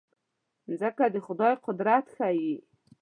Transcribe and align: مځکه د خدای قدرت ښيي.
مځکه 0.67 1.05
د 1.13 1.17
خدای 1.25 1.53
قدرت 1.65 2.05
ښيي. 2.15 2.55